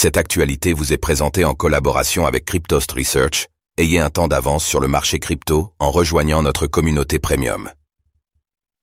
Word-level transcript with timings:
Cette 0.00 0.16
actualité 0.16 0.74
vous 0.74 0.92
est 0.92 0.96
présentée 0.96 1.44
en 1.44 1.54
collaboration 1.54 2.24
avec 2.24 2.44
Cryptost 2.44 2.92
Research. 2.92 3.48
Ayez 3.78 3.98
un 3.98 4.10
temps 4.10 4.28
d'avance 4.28 4.64
sur 4.64 4.78
le 4.78 4.86
marché 4.86 5.18
crypto 5.18 5.72
en 5.80 5.90
rejoignant 5.90 6.40
notre 6.40 6.68
communauté 6.68 7.18
premium. 7.18 7.68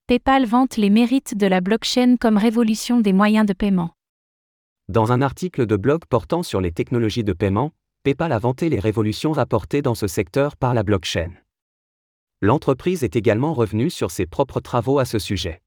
PayPal 0.08 0.46
vante 0.46 0.76
les 0.76 0.90
mérites 0.90 1.38
de 1.38 1.48
la 1.48 1.62
blockchain 1.62 2.18
comme 2.20 2.36
révolution 2.36 3.00
des 3.00 3.14
moyens 3.14 3.46
de 3.46 3.54
paiement. 3.54 3.92
Dans 4.90 5.14
un 5.14 5.22
article 5.22 5.66
de 5.66 5.78
blog 5.78 6.02
portant 6.10 6.44
sur 6.44 6.60
les 6.60 6.74
technologies 6.74 7.24
de 7.24 7.32
paiement, 7.32 7.72
PayPal 8.04 8.34
a 8.34 8.38
vanté 8.40 8.68
les 8.68 8.82
révolutions 8.82 9.32
rapportées 9.32 9.82
dans 9.82 9.96
ce 9.96 10.08
secteur 10.08 10.58
par 10.58 10.74
la 10.74 10.84
blockchain. 10.84 11.32
L'entreprise 12.42 13.06
est 13.06 13.16
également 13.16 13.54
revenue 13.54 13.90
sur 13.90 14.12
ses 14.12 14.26
propres 14.26 14.60
travaux 14.60 15.00
à 15.00 15.06
ce 15.06 15.18
sujet. 15.18 15.62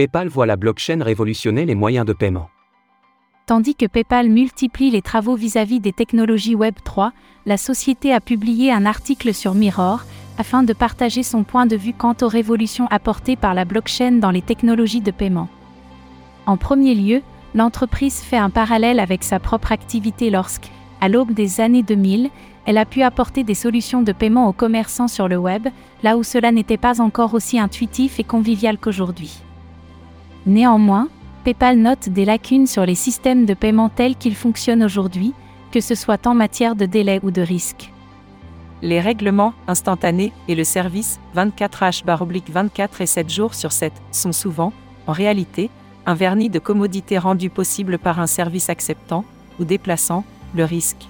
PayPal 0.00 0.28
voit 0.28 0.46
la 0.46 0.56
blockchain 0.56 1.02
révolutionner 1.02 1.66
les 1.66 1.74
moyens 1.74 2.06
de 2.06 2.14
paiement. 2.14 2.48
Tandis 3.44 3.74
que 3.74 3.84
PayPal 3.84 4.30
multiplie 4.30 4.90
les 4.90 5.02
travaux 5.02 5.34
vis-à-vis 5.34 5.78
des 5.78 5.92
technologies 5.92 6.54
Web 6.54 6.76
3, 6.82 7.12
la 7.44 7.58
société 7.58 8.10
a 8.14 8.20
publié 8.20 8.72
un 8.72 8.86
article 8.86 9.34
sur 9.34 9.52
Mirror 9.52 10.00
afin 10.38 10.62
de 10.62 10.72
partager 10.72 11.22
son 11.22 11.44
point 11.44 11.66
de 11.66 11.76
vue 11.76 11.92
quant 11.92 12.14
aux 12.22 12.28
révolutions 12.28 12.86
apportées 12.86 13.36
par 13.36 13.52
la 13.52 13.66
blockchain 13.66 14.12
dans 14.12 14.30
les 14.30 14.40
technologies 14.40 15.02
de 15.02 15.10
paiement. 15.10 15.50
En 16.46 16.56
premier 16.56 16.94
lieu, 16.94 17.20
l'entreprise 17.54 18.20
fait 18.20 18.38
un 18.38 18.48
parallèle 18.48 19.00
avec 19.00 19.22
sa 19.22 19.38
propre 19.38 19.70
activité 19.70 20.30
lorsque, 20.30 20.70
à 21.02 21.10
l'aube 21.10 21.34
des 21.34 21.60
années 21.60 21.82
2000, 21.82 22.30
elle 22.64 22.78
a 22.78 22.86
pu 22.86 23.02
apporter 23.02 23.44
des 23.44 23.54
solutions 23.54 24.00
de 24.00 24.12
paiement 24.12 24.48
aux 24.48 24.54
commerçants 24.54 25.08
sur 25.08 25.28
le 25.28 25.36
web, 25.36 25.68
là 26.02 26.16
où 26.16 26.22
cela 26.22 26.52
n'était 26.52 26.78
pas 26.78 27.02
encore 27.02 27.34
aussi 27.34 27.58
intuitif 27.58 28.18
et 28.18 28.24
convivial 28.24 28.78
qu'aujourd'hui. 28.78 29.42
Néanmoins, 30.46 31.08
PayPal 31.44 31.78
note 31.78 32.08
des 32.08 32.24
lacunes 32.24 32.66
sur 32.66 32.86
les 32.86 32.94
systèmes 32.94 33.46
de 33.46 33.54
paiement 33.54 33.88
tels 33.88 34.16
qu'ils 34.16 34.34
fonctionnent 34.34 34.82
aujourd'hui, 34.82 35.34
que 35.70 35.80
ce 35.80 35.94
soit 35.94 36.26
en 36.26 36.34
matière 36.34 36.76
de 36.76 36.86
délai 36.86 37.20
ou 37.22 37.30
de 37.30 37.42
risque. 37.42 37.92
Les 38.82 39.00
règlements 39.00 39.52
instantanés 39.68 40.32
et 40.48 40.54
le 40.54 40.64
service 40.64 41.20
24H/24 41.36 43.00
et 43.00 43.06
7 43.06 43.28
jours 43.30 43.54
sur 43.54 43.72
7 43.72 43.92
sont 44.10 44.32
souvent, 44.32 44.72
en 45.06 45.12
réalité, 45.12 45.68
un 46.06 46.14
vernis 46.14 46.48
de 46.48 46.58
commodité 46.58 47.18
rendu 47.18 47.50
possible 47.50 47.98
par 47.98 48.20
un 48.20 48.26
service 48.26 48.70
acceptant 48.70 49.24
ou 49.58 49.64
déplaçant 49.64 50.24
le 50.54 50.64
risque. 50.64 51.08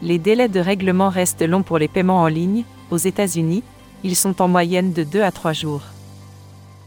Les 0.00 0.20
délais 0.20 0.48
de 0.48 0.60
règlement 0.60 1.08
restent 1.08 1.46
longs 1.46 1.64
pour 1.64 1.78
les 1.78 1.88
paiements 1.88 2.22
en 2.22 2.28
ligne, 2.28 2.62
aux 2.92 2.96
États-Unis, 2.96 3.64
ils 4.04 4.14
sont 4.14 4.40
en 4.40 4.46
moyenne 4.46 4.92
de 4.92 5.02
2 5.02 5.22
à 5.22 5.32
3 5.32 5.52
jours. 5.52 5.82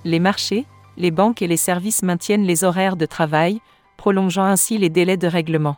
Les 0.05 0.19
marchés, 0.19 0.65
les 0.97 1.11
banques 1.11 1.41
et 1.41 1.47
les 1.47 1.57
services 1.57 2.03
maintiennent 2.03 2.43
les 2.43 2.63
horaires 2.63 2.95
de 2.95 3.05
travail, 3.05 3.61
prolongeant 3.97 4.43
ainsi 4.43 4.77
les 4.77 4.89
délais 4.89 5.17
de 5.17 5.27
règlement. 5.27 5.77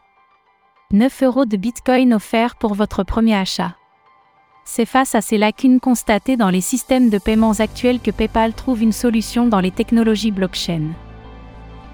9 0.92 1.24
euros 1.24 1.46
de 1.46 1.58
Bitcoin 1.58 2.14
offerts 2.14 2.56
pour 2.56 2.74
votre 2.74 3.04
premier 3.04 3.36
achat. 3.36 3.76
C'est 4.66 4.86
face 4.86 5.16
à 5.16 5.22
ces 5.22 5.38
lacunes 5.38 5.80
constatées 5.80 6.38
dans 6.38 6.50
les 6.50 6.62
systèmes 6.62 7.10
de 7.10 7.18
paiements 7.18 7.60
actuels 7.60 8.00
que 8.00 8.12
PayPal 8.12 8.54
trouve 8.54 8.82
une 8.82 8.92
solution 8.92 9.48
dans 9.48 9.60
les 9.60 9.72
technologies 9.72 10.32
blockchain. 10.32 10.92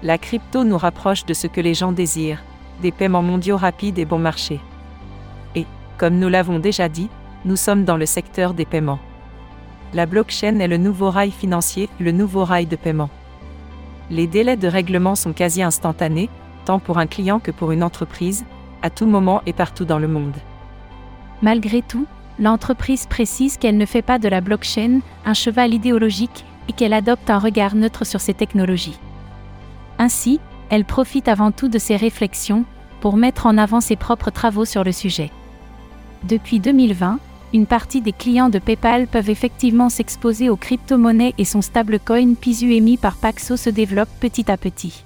La 0.02 0.18
crypto 0.18 0.64
nous 0.64 0.78
rapproche 0.78 1.24
de 1.26 1.34
ce 1.34 1.46
que 1.46 1.60
les 1.60 1.74
gens 1.74 1.92
désirent, 1.92 2.42
des 2.80 2.92
paiements 2.92 3.22
mondiaux 3.22 3.56
rapides 3.56 3.98
et 3.98 4.04
bon 4.04 4.18
marché. 4.18 4.60
Et, 5.54 5.66
comme 5.98 6.18
nous 6.18 6.28
l'avons 6.28 6.58
déjà 6.58 6.88
dit, 6.88 7.08
nous 7.44 7.56
sommes 7.56 7.84
dans 7.84 7.96
le 7.96 8.06
secteur 8.06 8.54
des 8.54 8.66
paiements. 8.66 9.00
La 9.92 10.06
blockchain 10.06 10.60
est 10.60 10.68
le 10.68 10.76
nouveau 10.76 11.10
rail 11.10 11.32
financier, 11.32 11.88
le 11.98 12.12
nouveau 12.12 12.44
rail 12.44 12.66
de 12.66 12.76
paiement. 12.76 13.10
Les 14.08 14.28
délais 14.28 14.56
de 14.56 14.68
règlement 14.68 15.16
sont 15.16 15.32
quasi 15.32 15.62
instantanés, 15.62 16.28
tant 16.64 16.78
pour 16.78 16.98
un 16.98 17.06
client 17.06 17.40
que 17.40 17.50
pour 17.50 17.72
une 17.72 17.82
entreprise, 17.82 18.44
à 18.82 18.90
tout 18.90 19.06
moment 19.06 19.42
et 19.46 19.52
partout 19.52 19.84
dans 19.84 19.98
le 19.98 20.06
monde. 20.06 20.36
Malgré 21.42 21.82
tout, 21.82 22.06
l'entreprise 22.38 23.06
précise 23.06 23.56
qu'elle 23.56 23.76
ne 23.76 23.86
fait 23.86 24.02
pas 24.02 24.18
de 24.18 24.28
la 24.28 24.40
blockchain 24.40 25.00
un 25.24 25.34
cheval 25.34 25.74
idéologique 25.74 26.44
et 26.68 26.72
qu'elle 26.72 26.92
adopte 26.92 27.28
un 27.28 27.38
regard 27.38 27.74
neutre 27.74 28.04
sur 28.04 28.20
ces 28.20 28.34
technologies. 28.34 28.98
Ainsi, 29.98 30.40
elle 30.70 30.84
profite 30.84 31.26
avant 31.26 31.50
tout 31.50 31.68
de 31.68 31.78
ses 31.78 31.96
réflexions 31.96 32.64
pour 33.00 33.16
mettre 33.16 33.46
en 33.46 33.58
avant 33.58 33.80
ses 33.80 33.96
propres 33.96 34.30
travaux 34.30 34.64
sur 34.64 34.84
le 34.84 34.92
sujet. 34.92 35.30
Depuis 36.22 36.60
2020, 36.60 37.18
une 37.52 37.66
partie 37.66 38.00
des 38.00 38.12
clients 38.12 38.48
de 38.48 38.58
PayPal 38.58 39.06
peuvent 39.06 39.30
effectivement 39.30 39.88
s'exposer 39.88 40.48
aux 40.48 40.56
crypto-monnaies 40.56 41.34
et 41.38 41.44
son 41.44 41.62
stablecoin 41.62 42.34
Pisu 42.34 42.74
émis 42.74 42.96
par 42.96 43.16
Paxo 43.16 43.56
se 43.56 43.70
développe 43.70 44.08
petit 44.20 44.50
à 44.50 44.56
petit. 44.56 45.04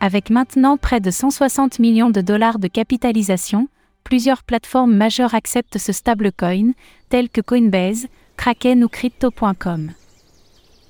Avec 0.00 0.30
maintenant 0.30 0.76
près 0.76 1.00
de 1.00 1.10
160 1.10 1.78
millions 1.78 2.10
de 2.10 2.20
dollars 2.20 2.58
de 2.58 2.68
capitalisation, 2.68 3.68
plusieurs 4.04 4.42
plateformes 4.42 4.94
majeures 4.94 5.34
acceptent 5.34 5.78
ce 5.78 5.92
stablecoin, 5.92 6.72
telles 7.08 7.30
que 7.30 7.40
Coinbase, 7.40 8.06
Kraken 8.36 8.84
ou 8.84 8.88
Crypto.com. 8.88 9.90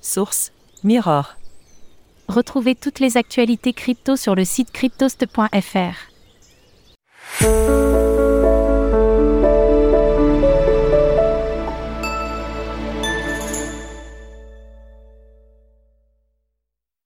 Source 0.01 0.51
Mirror. 0.83 1.35
Retrouvez 2.27 2.75
toutes 2.75 2.99
les 2.99 3.17
actualités 3.17 3.73
crypto 3.73 4.15
sur 4.15 4.35
le 4.35 4.45
site 4.45 4.71
cryptost.fr. 4.71 6.09